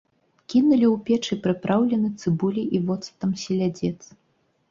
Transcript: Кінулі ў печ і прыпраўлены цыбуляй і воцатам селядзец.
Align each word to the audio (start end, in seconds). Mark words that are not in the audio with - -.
Кінулі 0.51 0.85
ў 0.91 0.93
печ 1.09 1.23
і 1.35 1.43
прыпраўлены 1.43 2.09
цыбуляй 2.23 2.67
і 2.79 2.81
воцатам 2.87 3.35
селядзец. 3.43 4.01